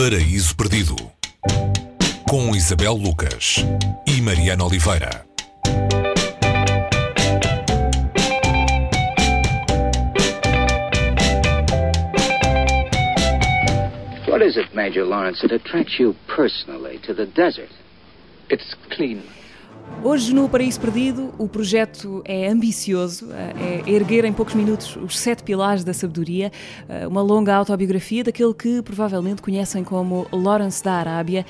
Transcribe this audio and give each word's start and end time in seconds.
Paraíso 0.00 0.56
Perdido 0.56 0.96
com 2.26 2.56
Isabel 2.56 2.94
Lucas 2.94 3.56
e 4.06 4.22
Mariana 4.22 4.64
Oliveira. 4.64 5.26
What 14.26 14.42
is 14.42 14.56
it, 14.56 14.74
Major 14.74 15.04
Lawrence, 15.04 15.42
that 15.42 15.52
attracts 15.52 16.00
you 16.00 16.16
personally 16.34 16.98
to 17.00 17.12
the 17.12 17.26
desert? 17.26 17.68
It's 18.48 18.74
clean. 18.96 19.22
Hoje 20.02 20.34
no 20.34 20.48
Paraíso 20.48 20.80
Perdido 20.80 21.30
o 21.38 21.46
projeto 21.46 22.22
é 22.24 22.48
ambicioso, 22.48 23.28
é 23.32 23.82
erguer 23.90 24.24
em 24.24 24.32
poucos 24.32 24.54
minutos 24.54 24.96
os 24.96 25.18
sete 25.18 25.42
pilares 25.42 25.84
da 25.84 25.92
sabedoria, 25.92 26.50
uma 27.06 27.20
longa 27.20 27.54
autobiografia 27.54 28.24
daquele 28.24 28.54
que 28.54 28.80
provavelmente 28.80 29.42
conhecem 29.42 29.84
como 29.84 30.26
Lawrence 30.32 30.82
da 30.82 30.94
Arábia. 30.94 31.44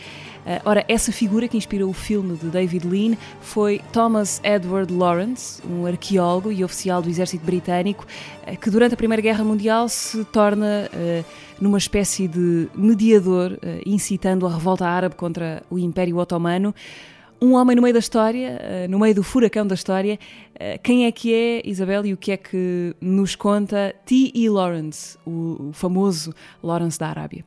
Ora, 0.64 0.84
essa 0.88 1.12
figura 1.12 1.46
que 1.46 1.56
inspirou 1.56 1.90
o 1.90 1.92
filme 1.92 2.36
de 2.36 2.46
David 2.46 2.88
Lean 2.88 3.16
foi 3.40 3.80
Thomas 3.92 4.40
Edward 4.42 4.92
Lawrence, 4.92 5.62
um 5.64 5.86
arqueólogo 5.86 6.50
e 6.50 6.64
oficial 6.64 7.00
do 7.00 7.08
exército 7.08 7.46
britânico, 7.46 8.04
que 8.60 8.68
durante 8.68 8.94
a 8.94 8.96
Primeira 8.96 9.22
Guerra 9.22 9.44
Mundial 9.44 9.88
se 9.88 10.24
torna 10.24 10.90
numa 11.60 11.78
espécie 11.78 12.26
de 12.26 12.68
mediador, 12.74 13.56
incitando 13.86 14.44
a 14.44 14.50
revolta 14.50 14.86
árabe 14.86 15.14
contra 15.14 15.62
o 15.70 15.78
Império 15.78 16.16
Otomano 16.16 16.74
um 17.40 17.54
homem 17.54 17.74
no 17.74 17.82
meio 17.82 17.94
da 17.94 17.98
história, 17.98 18.58
eh, 18.60 18.88
no 18.88 18.98
meio 18.98 19.14
do 19.14 19.22
furacão 19.22 19.66
da 19.66 19.74
história. 19.74 20.18
Eh, 20.58 20.78
quem 20.78 21.06
é 21.06 21.12
que 21.12 21.32
é 21.32 21.62
Isabel 21.64 22.04
e 22.04 22.12
o 22.12 22.16
que 22.16 22.32
é 22.32 22.36
que 22.36 22.94
nos 23.00 23.34
conta 23.34 23.94
T.E. 24.04 24.48
Lawrence, 24.48 25.16
o 25.26 25.70
famoso 25.72 26.34
Lawrence 26.62 26.98
da 26.98 27.08
Arábia? 27.08 27.44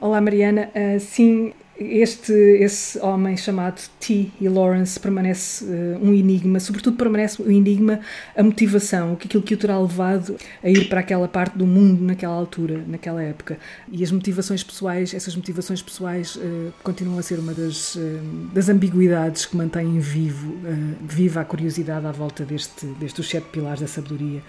Olá 0.00 0.20
Mariana, 0.20 0.70
uh, 0.74 0.98
sim, 0.98 1.52
este 1.90 2.32
esse 2.32 2.98
homem 3.00 3.36
chamado 3.36 3.82
T. 3.98 4.30
e 4.40 4.48
Lawrence 4.48 4.98
permanece 4.98 5.64
uh, 5.64 5.98
um 6.02 6.12
enigma, 6.12 6.60
sobretudo 6.60 6.96
permanece 6.96 7.42
um 7.42 7.50
enigma 7.50 8.00
a 8.36 8.42
motivação, 8.42 9.12
aquilo 9.12 9.42
que 9.42 9.54
o 9.54 9.56
terá 9.56 9.78
levado 9.78 10.36
a 10.62 10.68
ir 10.68 10.88
para 10.88 11.00
aquela 11.00 11.28
parte 11.28 11.56
do 11.56 11.66
mundo 11.66 12.02
naquela 12.02 12.34
altura, 12.34 12.82
naquela 12.86 13.22
época. 13.22 13.58
E 13.90 14.02
as 14.02 14.10
motivações 14.10 14.62
pessoais, 14.62 15.14
essas 15.14 15.34
motivações 15.34 15.82
pessoais 15.82 16.36
uh, 16.36 16.72
continuam 16.82 17.18
a 17.18 17.22
ser 17.22 17.38
uma 17.38 17.52
das, 17.52 17.94
uh, 17.94 18.00
das 18.52 18.68
ambiguidades 18.68 19.46
que 19.46 19.56
mantêm 19.56 19.98
vivo, 19.98 20.56
viva 21.02 21.40
a 21.40 21.44
curiosidade 21.44 22.06
à 22.06 22.12
volta 22.12 22.44
deste, 22.44 22.86
destes 22.86 23.28
sete 23.28 23.48
pilares 23.48 23.80
da 23.80 23.86
sabedoria, 23.86 24.42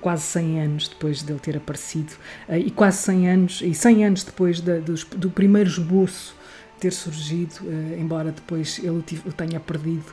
quase 0.00 0.22
100 0.22 0.60
anos 0.60 0.88
depois 0.88 1.22
dele 1.22 1.38
ter 1.38 1.56
aparecido, 1.56 2.12
e 2.48 2.70
quase 2.70 2.98
100 2.98 3.28
anos, 3.28 3.62
e 3.62 3.74
100 3.74 4.04
anos 4.04 4.24
depois 4.24 4.60
da, 4.60 4.78
do, 4.78 4.94
do 5.16 5.30
primeiro 5.30 5.68
esboço 5.68 6.37
ter 6.78 6.92
surgido, 6.92 7.54
uh, 7.62 8.00
embora 8.00 8.32
depois 8.32 8.78
ele 8.78 9.04
o 9.26 9.32
tenha 9.32 9.60
perdido 9.60 10.12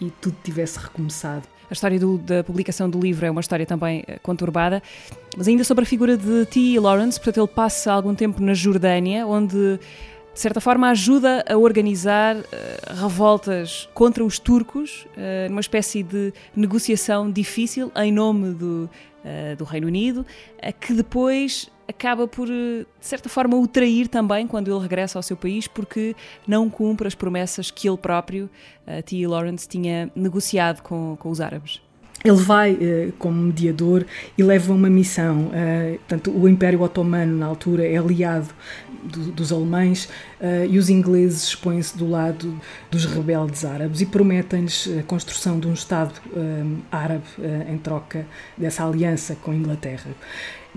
e 0.00 0.10
tudo 0.10 0.36
tivesse 0.42 0.78
recomeçado. 0.78 1.46
A 1.70 1.72
história 1.72 1.98
do, 1.98 2.18
da 2.18 2.44
publicação 2.44 2.88
do 2.90 3.00
livro 3.00 3.24
é 3.26 3.30
uma 3.30 3.40
história 3.40 3.64
também 3.64 4.04
eh, 4.06 4.18
conturbada, 4.22 4.82
mas 5.36 5.48
ainda 5.48 5.64
sobre 5.64 5.84
a 5.84 5.86
figura 5.86 6.16
de 6.16 6.44
T. 6.46 6.78
Lawrence, 6.78 7.18
portanto, 7.18 7.38
ele 7.38 7.54
passa 7.54 7.92
algum 7.92 8.14
tempo 8.14 8.42
na 8.42 8.52
Jordânia, 8.52 9.26
onde 9.26 9.78
de 10.34 10.40
certa 10.40 10.60
forma 10.60 10.90
ajuda 10.90 11.44
a 11.48 11.56
organizar 11.56 12.36
uh, 12.36 12.44
revoltas 13.00 13.88
contra 13.94 14.24
os 14.24 14.38
turcos, 14.38 15.06
uh, 15.16 15.48
numa 15.48 15.60
espécie 15.60 16.02
de 16.02 16.34
negociação 16.56 17.30
difícil 17.30 17.90
em 17.96 18.12
nome 18.12 18.52
do, 18.52 18.90
uh, 19.24 19.56
do 19.56 19.64
Reino 19.64 19.86
Unido, 19.86 20.26
que 20.80 20.92
depois 20.92 21.70
acaba 21.88 22.26
por, 22.26 22.48
eh, 22.48 22.84
de 23.00 23.06
certa 23.06 23.28
forma, 23.28 23.56
o 23.56 23.66
trair 23.66 24.08
também 24.08 24.46
quando 24.46 24.70
ele 24.70 24.80
regressa 24.80 25.18
ao 25.18 25.22
seu 25.22 25.36
país, 25.36 25.66
porque 25.66 26.14
não 26.46 26.68
cumpre 26.70 27.06
as 27.06 27.14
promessas 27.14 27.70
que 27.70 27.88
ele 27.88 27.98
próprio, 27.98 28.48
uh, 28.86 29.02
T. 29.02 29.26
Lawrence, 29.26 29.68
tinha 29.68 30.10
negociado 30.14 30.82
com, 30.82 31.16
com 31.18 31.30
os 31.30 31.40
árabes. 31.40 31.80
Ele 32.24 32.40
vai 32.40 32.72
uh, 32.72 33.12
como 33.18 33.38
mediador 33.38 34.06
e 34.38 34.42
leva 34.42 34.72
uma 34.72 34.88
missão. 34.88 35.48
Uh, 35.48 35.98
portanto, 35.98 36.30
o 36.30 36.48
Império 36.48 36.80
Otomano, 36.80 37.36
na 37.36 37.44
altura, 37.44 37.86
é 37.86 37.98
aliado 37.98 38.48
do, 39.02 39.30
dos 39.30 39.52
alemães 39.52 40.06
uh, 40.40 40.64
e 40.66 40.78
os 40.78 40.88
ingleses 40.88 41.54
põem-se 41.54 41.98
do 41.98 42.08
lado 42.08 42.58
dos 42.90 43.04
rebeldes 43.04 43.62
árabes 43.66 44.00
e 44.00 44.06
prometem-lhes 44.06 44.88
a 44.98 45.02
construção 45.02 45.60
de 45.60 45.68
um 45.68 45.74
Estado 45.74 46.14
árabe 46.90 47.24
em 47.68 47.76
troca 47.76 48.26
dessa 48.56 48.86
aliança 48.86 49.36
com 49.42 49.50
a 49.50 49.54
Inglaterra. 49.54 50.10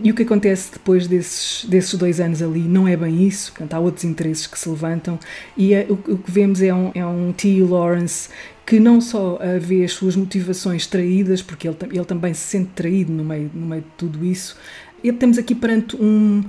E 0.03 0.11
o 0.11 0.13
que 0.13 0.23
acontece 0.23 0.73
depois 0.73 1.07
desses, 1.07 1.65
desses 1.65 1.93
dois 1.95 2.19
anos 2.19 2.41
ali 2.41 2.59
não 2.59 2.87
é 2.87 2.95
bem 2.95 3.25
isso, 3.25 3.51
portanto, 3.51 3.73
há 3.73 3.79
outros 3.79 4.03
interesses 4.03 4.45
que 4.45 4.59
se 4.59 4.69
levantam, 4.69 5.17
e 5.55 5.73
é, 5.73 5.87
o, 5.89 5.93
o, 5.93 6.17
que 6.17 6.29
vemos 6.29 6.61
é 6.61 6.71
um, 6.71 6.91
é 6.93 7.05
um 7.05 7.33
T. 7.33 7.63
Lawrence 7.63 8.29
que 8.67 8.81
não 8.81 9.00
só 9.00 9.39
vê 9.61 9.85
as 9.85 9.94
suas 9.94 10.16
motivações 10.17 10.85
traídas, 10.85 11.41
porque 11.41 11.69
ele, 11.69 11.78
ele 11.89 12.05
também 12.05 12.33
se 12.33 12.41
sente 12.41 12.72
traído 12.75 13.13
no 13.13 13.23
meio, 13.23 13.50
no 13.53 13.66
meio 13.66 13.81
de 13.81 13.88
tudo 13.97 14.25
isso, 14.25 14.57
ele, 15.01 15.16
temos 15.16 15.38
aqui 15.38 15.55
perante 15.55 15.95
um 15.95 16.44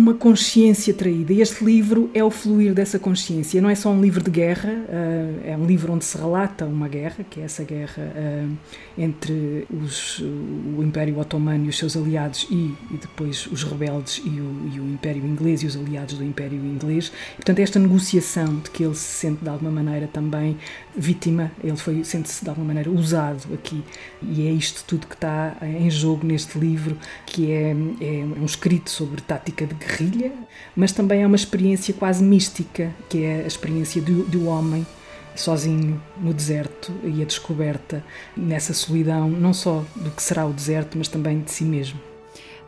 uma 0.00 0.14
consciência 0.14 0.94
traída. 0.94 1.32
E 1.32 1.42
este 1.42 1.62
livro 1.62 2.10
é 2.14 2.24
o 2.24 2.30
fluir 2.30 2.72
dessa 2.72 2.98
consciência. 2.98 3.60
Não 3.60 3.68
é 3.68 3.74
só 3.74 3.90
um 3.90 4.00
livro 4.00 4.24
de 4.24 4.30
guerra, 4.30 4.70
uh, 4.70 5.40
é 5.44 5.56
um 5.56 5.66
livro 5.66 5.92
onde 5.92 6.04
se 6.06 6.16
relata 6.16 6.64
uma 6.64 6.88
guerra, 6.88 7.24
que 7.28 7.38
é 7.40 7.44
essa 7.44 7.62
guerra 7.62 8.02
uh, 8.16 8.56
entre 8.96 9.66
os, 9.70 10.18
o 10.18 10.82
Império 10.82 11.18
Otomano 11.18 11.66
e 11.66 11.68
os 11.68 11.76
seus 11.76 11.96
aliados 11.96 12.46
e, 12.50 12.74
e 12.90 12.96
depois 12.98 13.46
os 13.46 13.62
rebeldes 13.62 14.22
e 14.24 14.40
o, 14.40 14.70
e 14.74 14.80
o, 14.80 14.90
Império 14.90 15.24
Inglês 15.24 15.62
e 15.62 15.66
os 15.66 15.76
aliados 15.76 16.16
do 16.16 16.24
Império 16.24 16.58
Inglês. 16.58 17.12
Portanto, 17.36 17.58
esta 17.58 17.78
negociação 17.78 18.56
de 18.56 18.70
que 18.70 18.82
ele 18.82 18.94
se 18.94 19.18
sente 19.18 19.44
de 19.44 19.50
alguma 19.50 19.70
maneira 19.70 20.08
também 20.08 20.56
vítima, 20.96 21.52
ele 21.62 21.76
foi 21.76 22.02
sente-se 22.04 22.42
de 22.42 22.48
alguma 22.48 22.68
maneira 22.68 22.90
usado 22.90 23.52
aqui. 23.52 23.82
E 24.22 24.46
é 24.46 24.50
isto 24.50 24.82
tudo 24.86 25.06
que 25.06 25.14
está 25.14 25.56
em 25.62 25.90
jogo 25.90 26.26
neste 26.26 26.58
livro, 26.58 26.96
que 27.26 27.52
é, 27.52 27.70
é 28.00 28.24
um 28.24 28.44
escrito 28.46 28.90
sobre 28.90 29.20
tática 29.20 29.66
de 29.66 29.74
guerrilha, 29.90 30.32
mas 30.74 30.92
também 30.92 31.22
é 31.22 31.26
uma 31.26 31.36
experiência 31.36 31.92
quase 31.94 32.22
mística, 32.22 32.94
que 33.08 33.24
é 33.24 33.42
a 33.42 33.46
experiência 33.46 34.00
do, 34.00 34.24
do 34.24 34.46
homem 34.46 34.86
sozinho 35.34 36.00
no 36.18 36.34
deserto 36.34 36.92
e 37.04 37.22
a 37.22 37.24
descoberta 37.24 38.04
nessa 38.36 38.74
solidão, 38.74 39.28
não 39.28 39.52
só 39.52 39.84
do 39.96 40.10
que 40.10 40.22
será 40.22 40.46
o 40.46 40.52
deserto, 40.52 40.98
mas 40.98 41.08
também 41.08 41.40
de 41.40 41.50
si 41.50 41.64
mesmo. 41.64 42.09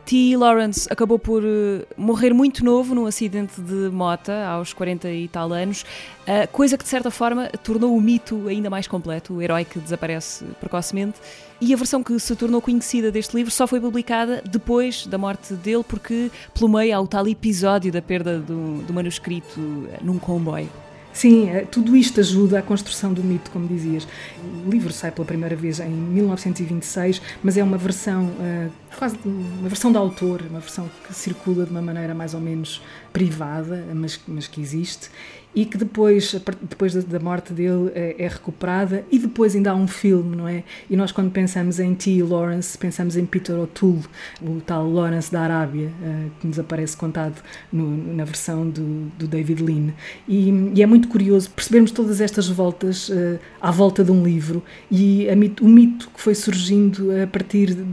T. 0.05 0.35
Lawrence 0.35 0.87
acabou 0.91 1.17
por 1.17 1.43
uh, 1.43 1.85
morrer 1.95 2.33
muito 2.33 2.63
novo 2.63 2.93
num 2.93 3.05
acidente 3.05 3.61
de 3.61 3.89
mota, 3.89 4.45
aos 4.45 4.73
40 4.73 5.09
e 5.09 5.27
tal 5.27 5.51
anos, 5.53 5.85
coisa 6.51 6.77
que 6.77 6.83
de 6.83 6.89
certa 6.89 7.11
forma 7.11 7.49
tornou 7.63 7.95
o 7.95 8.01
mito 8.01 8.47
ainda 8.47 8.69
mais 8.69 8.87
completo, 8.87 9.33
o 9.33 9.41
herói 9.41 9.65
que 9.65 9.79
desaparece 9.79 10.45
precocemente. 10.59 11.19
E 11.59 11.73
a 11.73 11.77
versão 11.77 12.03
que 12.03 12.17
se 12.19 12.35
tornou 12.35 12.61
conhecida 12.61 13.11
deste 13.11 13.35
livro 13.35 13.51
só 13.51 13.65
foi 13.65 13.79
publicada 13.79 14.41
depois 14.49 15.07
da 15.07 15.17
morte 15.17 15.53
dele, 15.53 15.83
porque 15.87 16.29
pelo 16.53 16.69
meio 16.69 16.95
há 16.95 16.99
o 16.99 17.07
tal 17.07 17.27
episódio 17.27 17.91
da 17.91 18.01
perda 18.01 18.39
do, 18.39 18.81
do 18.83 18.93
manuscrito 18.93 19.87
eh, 19.93 19.99
num 20.01 20.19
comboio. 20.19 20.69
Sim, 21.13 21.49
é, 21.49 21.61
tudo 21.61 21.95
isto 21.95 22.19
ajuda 22.19 22.57
à 22.57 22.61
construção 22.61 23.13
do 23.13 23.23
mito, 23.23 23.51
como 23.51 23.67
dizias. 23.67 24.07
O 24.65 24.69
livro 24.69 24.91
sai 24.91 25.11
pela 25.11 25.25
primeira 25.25 25.55
vez 25.55 25.79
em 25.79 25.89
1926, 25.89 27.21
mas 27.43 27.55
é 27.55 27.63
uma 27.63 27.77
versão 27.77 28.25
uh, 28.25 28.71
quase 28.97 29.15
uma 29.23 29.69
versão 29.69 29.91
da 29.91 29.99
autor, 29.99 30.41
uma 30.49 30.59
versão 30.59 30.89
que 31.07 31.13
circula 31.13 31.65
de 31.65 31.71
uma 31.71 31.81
maneira 31.81 32.15
mais 32.15 32.33
ou 32.33 32.41
menos 32.41 32.81
privada, 33.13 33.85
mas, 33.93 34.19
mas 34.27 34.47
que 34.47 34.59
existe 34.59 35.09
e 35.55 35.65
que 35.65 35.77
depois, 35.77 36.35
depois 36.61 36.93
da 37.05 37.19
morte 37.19 37.53
dele 37.53 37.91
é, 37.93 38.15
é, 38.17 38.27
recuperada 38.27 39.05
e 39.11 39.19
depois 39.19 39.55
ainda 39.55 39.71
há 39.71 39.75
um 39.75 39.87
filme, 39.87 40.35
não 40.35 40.47
é? 40.47 40.63
E 40.89 40.95
nós 40.95 41.11
quando 41.11 41.31
pensamos 41.31 41.79
em 41.79 41.93
T. 41.93 42.23
Lawrence, 42.23 42.77
pensamos 42.77 43.15
em 43.15 43.25
Peter 43.25 43.55
O'Toole, 43.55 44.03
o 44.41 44.61
tal 44.61 44.89
Lawrence 44.89 45.31
da 45.31 45.41
Arábia, 45.41 45.87
uh, 46.01 46.31
que 46.39 46.47
nos 46.47 46.57
aparece 46.57 46.97
contado 46.97 47.41
no, 47.71 48.15
na 48.15 48.25
versão 48.25 48.67
do, 48.69 49.11
do 49.17 49.27
David 49.27 49.61
Lean. 49.61 49.93
E, 50.27 50.49
e, 50.75 50.81
é 50.81 50.85
muito 50.85 51.07
curioso 51.07 51.49
percebermos 51.51 51.91
todas 51.91 52.19
estas 52.19 52.47
voltas 52.47 53.09
uh, 53.09 53.39
à 53.61 53.69
volta 53.69 54.03
de 54.03 54.11
um 54.11 54.23
livro 54.23 54.63
e 54.89 55.27
mito, 55.35 55.63
o 55.63 55.69
mito 55.69 56.09
que 56.13 56.19
foi 56.19 56.33
surgindo 56.33 57.09
a 57.21 57.27
partir 57.27 57.75
de 57.75 57.85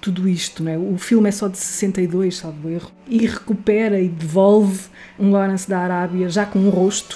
tudo 0.00 0.28
isto, 0.28 0.62
não 0.62 0.70
é? 0.70 0.78
O 0.78 0.96
filme 0.96 1.28
é 1.28 1.32
só 1.32 1.48
de 1.48 1.58
62, 1.58 2.36
salvo 2.36 2.68
erro, 2.68 2.92
e 3.08 3.26
recupera 3.26 4.00
e 4.00 4.08
devolve 4.08 4.86
um 5.18 5.32
Lawrence 5.32 5.68
da 5.68 5.80
Arábia 5.80 6.28
já 6.28 6.46
com 6.46 6.58
um 6.58 6.70
rosto 6.70 7.07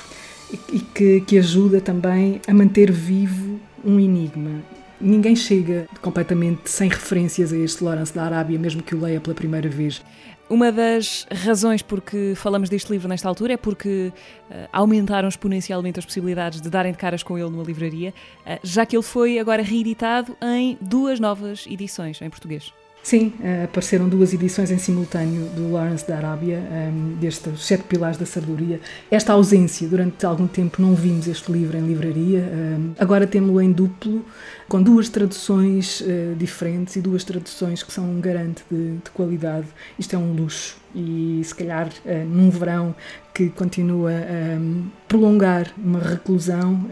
e 0.72 0.80
que, 0.80 1.20
que 1.22 1.38
ajuda 1.38 1.80
também 1.80 2.40
a 2.46 2.52
manter 2.52 2.90
vivo 2.90 3.60
um 3.84 3.98
enigma. 3.98 4.62
Ninguém 5.00 5.34
chega 5.34 5.88
completamente 6.00 6.70
sem 6.70 6.88
referências 6.88 7.52
a 7.52 7.56
este 7.56 7.82
Lawrence 7.82 8.14
da 8.14 8.22
Arábia, 8.22 8.58
mesmo 8.58 8.82
que 8.82 8.94
o 8.94 9.00
leia 9.00 9.20
pela 9.20 9.34
primeira 9.34 9.68
vez. 9.68 10.02
Uma 10.48 10.70
das 10.70 11.26
razões 11.32 11.80
por 11.80 12.00
que 12.00 12.34
falamos 12.36 12.68
deste 12.68 12.92
livro 12.92 13.08
nesta 13.08 13.26
altura 13.26 13.54
é 13.54 13.56
porque 13.56 14.12
uh, 14.50 14.68
aumentaram 14.72 15.28
exponencialmente 15.28 15.98
as 15.98 16.04
possibilidades 16.04 16.60
de 16.60 16.68
darem 16.68 16.92
de 16.92 16.98
caras 16.98 17.22
com 17.22 17.38
ele 17.38 17.48
numa 17.48 17.64
livraria, 17.64 18.12
uh, 18.46 18.58
já 18.62 18.84
que 18.84 18.94
ele 18.94 19.02
foi 19.02 19.38
agora 19.38 19.62
reeditado 19.62 20.36
em 20.42 20.76
duas 20.80 21.18
novas 21.18 21.66
edições 21.66 22.20
em 22.20 22.28
português. 22.28 22.72
Sim, 23.02 23.32
uh, 23.40 23.64
apareceram 23.64 24.08
duas 24.08 24.32
edições 24.32 24.70
em 24.70 24.78
simultâneo 24.78 25.46
do 25.56 25.72
Lawrence 25.72 26.06
da 26.06 26.16
Arábia, 26.16 26.60
um, 26.60 27.16
destes 27.18 27.64
Sete 27.64 27.82
Pilares 27.82 28.16
da 28.16 28.24
Sabedoria. 28.24 28.80
Esta 29.10 29.32
ausência, 29.32 29.88
durante 29.88 30.24
algum 30.24 30.46
tempo 30.46 30.80
não 30.80 30.94
vimos 30.94 31.26
este 31.26 31.50
livro 31.50 31.76
em 31.76 31.84
livraria, 31.84 32.40
um, 32.40 32.92
agora 32.96 33.26
temos-lo 33.26 33.60
em 33.60 33.72
duplo, 33.72 34.24
com 34.68 34.80
duas 34.80 35.08
traduções 35.08 36.00
uh, 36.00 36.36
diferentes 36.36 36.94
e 36.94 37.00
duas 37.00 37.24
traduções 37.24 37.82
que 37.82 37.92
são 37.92 38.04
um 38.04 38.20
garante 38.20 38.62
de, 38.70 38.98
de 38.98 39.10
qualidade. 39.10 39.66
Isto 39.98 40.14
é 40.14 40.18
um 40.18 40.32
luxo 40.32 40.76
e 40.94 41.40
se 41.42 41.54
calhar 41.54 41.88
uh, 41.88 42.24
num 42.24 42.50
verão 42.50 42.94
que 43.34 43.48
continua 43.48 44.10
a 44.10 45.08
prolongar 45.08 45.72
uma 45.76 45.98
reclusão, 45.98 46.86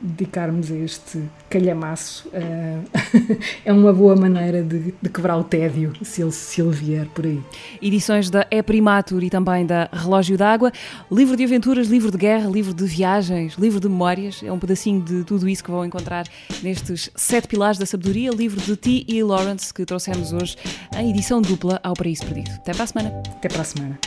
dedicarmos 0.00 0.70
a 0.70 0.76
este 0.76 1.22
calhamaço 1.48 2.28
é 3.64 3.72
uma 3.72 3.92
boa 3.92 4.14
maneira 4.14 4.62
de, 4.62 4.92
de, 5.00 5.08
quebrar 5.08 5.36
o 5.36 5.44
tédio, 5.44 5.92
se 6.02 6.20
ele, 6.20 6.32
se 6.32 6.60
ele 6.60 6.70
vier 6.70 7.06
por 7.06 7.24
aí. 7.24 7.40
Edições 7.80 8.28
da 8.28 8.46
É 8.50 8.60
Primatur 8.62 9.22
e 9.22 9.30
também 9.30 9.64
da 9.64 9.88
Relógio 9.92 10.36
d'Água, 10.36 10.72
livro 11.10 11.36
de 11.36 11.44
aventuras, 11.44 11.88
livro 11.88 12.10
de 12.10 12.18
guerra, 12.18 12.48
livro 12.48 12.74
de 12.74 12.84
viagens, 12.84 13.54
livro 13.54 13.80
de 13.80 13.88
memórias, 13.88 14.42
é 14.42 14.52
um 14.52 14.58
pedacinho 14.58 15.00
de 15.00 15.24
tudo 15.24 15.48
isso 15.48 15.62
que 15.62 15.70
vão 15.70 15.84
encontrar 15.84 16.26
nestes 16.62 17.10
Sete 17.14 17.48
Pilares 17.48 17.78
da 17.78 17.86
Sabedoria, 17.86 18.30
livro 18.30 18.60
de 18.60 18.76
T. 18.76 19.04
E. 19.08 19.22
Lawrence, 19.22 19.72
que 19.72 19.84
trouxemos 19.84 20.32
hoje 20.32 20.56
em 20.96 21.10
edição 21.10 21.40
dupla 21.40 21.80
ao 21.82 21.94
Paraíso 21.94 22.26
Perdido. 22.26 22.50
Até 22.56 22.72
para 22.72 22.84
a 22.84 22.86
semana. 22.86 23.22
Até 23.36 23.48
para 23.48 23.62
a 23.62 23.64
semana. 23.64 23.98